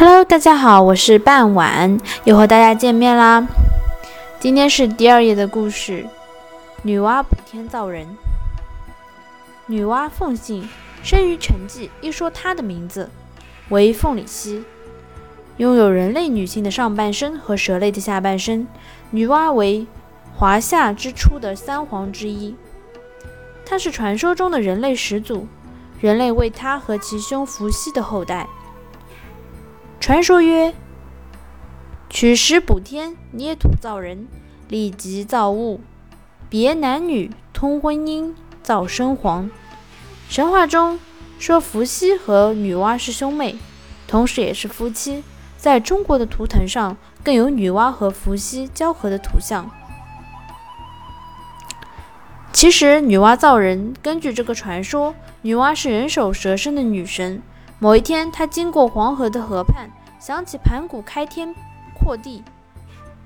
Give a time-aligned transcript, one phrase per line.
[0.00, 3.46] Hello，大家好，我是半晚，又和大家见面啦。
[4.38, 6.06] 今天是第二页的故事，
[6.80, 8.08] 女娲补天造人。
[9.66, 10.66] 女娲奉姓，
[11.02, 11.90] 生于陈纪。
[12.00, 13.10] 一说她的名字，
[13.68, 14.64] 为凤里溪，
[15.58, 18.66] 拥有人类女性的上半身和蛇类的下半身。
[19.10, 19.86] 女娲为
[20.34, 22.56] 华夏之初的三皇之一，
[23.66, 25.46] 她是传说中的人类始祖，
[26.00, 28.48] 人类为她和其兄伏羲的后代。
[30.00, 30.72] 传说曰：
[32.08, 34.26] 取石补天，捏土造人，
[34.66, 35.82] 立极造物，
[36.48, 39.50] 别男女，通婚姻，造生皇。
[40.26, 40.98] 神话中
[41.38, 43.56] 说伏羲和女娲是兄妹，
[44.08, 45.22] 同时也是夫妻。
[45.58, 49.70] 在中国的图腾上，更有女娲和伏羲交合的图像。
[52.54, 57.42] 其实，女娲造人，根据这个传说，女娲是人首蛇身的女神。
[57.82, 61.54] 某一天，他经过黄河的河畔，想起盘古开天
[61.94, 62.44] 阔地，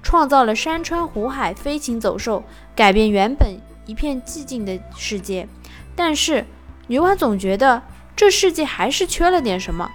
[0.01, 2.41] 创造了山川湖海、飞禽走兽，
[2.77, 5.49] 改变原本一片寂静的世界。
[5.97, 6.47] 但是，
[6.87, 7.83] 女娲总觉得
[8.15, 9.91] 这世界还是缺了点什么，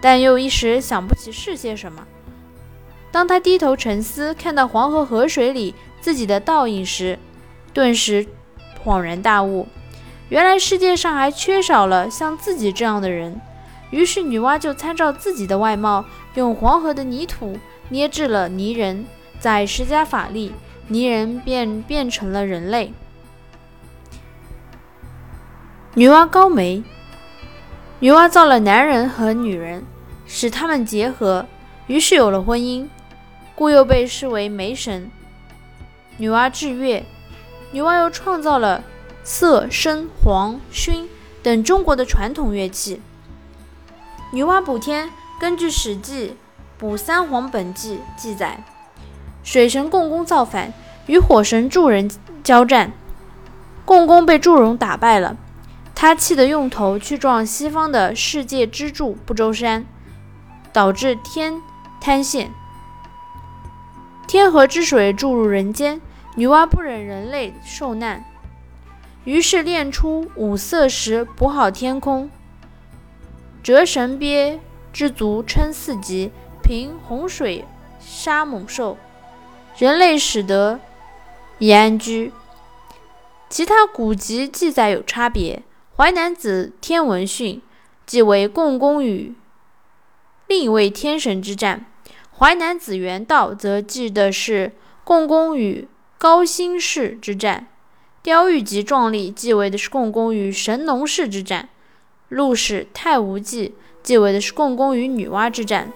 [0.00, 2.06] 但又一时想不起是些什么。
[3.10, 7.18] 当他低头沉思，看到黄河河水里自己的倒影时，
[7.72, 8.24] 顿时
[8.84, 9.66] 恍然大悟：
[10.28, 13.40] 原来世界上还缺少了像自己这样的人。
[13.94, 17.56] 于是女娲就参照自己的外貌，用黄河的泥土
[17.90, 19.06] 捏制了泥人，
[19.38, 20.52] 再施加法力，
[20.88, 22.92] 泥人便变成了人类。
[25.94, 26.82] 女娲高眉，
[28.00, 29.84] 女娲造了男人和女人，
[30.26, 31.46] 使他们结合，
[31.86, 32.88] 于是有了婚姻，
[33.54, 35.08] 故又被视为媒神。
[36.16, 37.06] 女娲制乐，
[37.70, 38.82] 女娲又创造了
[39.22, 41.06] 瑟、笙、黄、埙
[41.44, 43.00] 等中国的传统乐器。
[44.34, 46.30] 女娲补天，根据《史记·
[46.76, 48.64] 补三皇本纪》记载，
[49.44, 50.72] 水神共工造反，
[51.06, 52.10] 与火神祝融
[52.42, 52.90] 交战，
[53.84, 55.36] 共工被祝融打败了。
[55.94, 59.86] 他气得用头去撞西方的世界支柱不周山，
[60.72, 61.62] 导致天
[62.02, 62.50] 坍陷，
[64.26, 66.00] 天河之水注入人间。
[66.34, 68.24] 女娲不忍人类受难，
[69.22, 72.28] 于是炼出五色石补好天空。
[73.64, 74.60] 折神鳖
[74.92, 76.30] 之足称四极，
[76.62, 77.64] 凭洪水
[77.98, 78.98] 杀猛兽，
[79.78, 80.78] 人类使得
[81.58, 82.30] 以安居。
[83.48, 85.62] 其他古籍记载有差别。
[85.96, 87.56] 《淮南子·天文训》
[88.04, 89.34] 即为共工与
[90.46, 91.86] 另一位天神之战，
[92.38, 94.72] 《淮南子·元道》则记的是
[95.04, 95.88] 共工与
[96.18, 97.68] 高辛氏之战，
[98.22, 101.62] 《雕玉集·壮丽》记为的是共工与神农氏之战。
[102.34, 103.68] 《陆氏太无记》
[104.02, 105.92] 记为的是共工与女娲之战。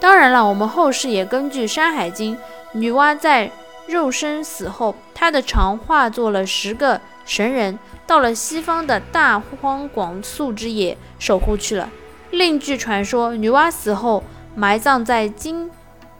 [0.00, 2.34] 当然了，我们后世也根据《山海经》，
[2.72, 3.48] 女娲在
[3.86, 7.78] 肉身死后，她的肠化作了十个神人，
[8.08, 11.88] 到了西方的大荒广素之野守护去了。
[12.32, 14.24] 另据传说，女娲死后
[14.56, 15.70] 埋葬在今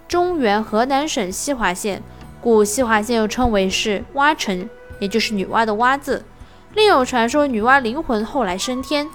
[0.06, 2.00] 中原河南省西华县，
[2.40, 4.70] 故西华县又称为是蛙城，
[5.00, 6.24] 也就是女娲的蛙字。
[6.74, 9.08] 另有传说，女娲灵魂后来升天。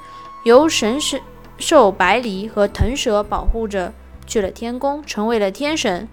[0.44, 1.22] 由神神
[1.58, 3.94] 兽白狸和腾蛇保护着
[4.26, 6.08] 去了天宫，成为了天神。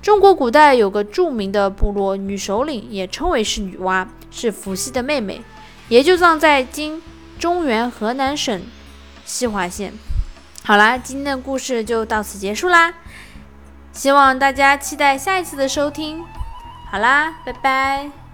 [0.00, 5.42] 中国古代有个著名的部落女首领，也称为是女娲，是伏羲的妹妹，
[5.88, 7.02] 也就葬在今
[7.38, 8.62] 中原河南省
[9.24, 9.92] 西华县。
[10.64, 12.94] 好啦，今天的故事就到此结束啦，
[13.92, 16.24] 希望大家期待下一次的收听。
[16.90, 18.27] 好啦，拜拜。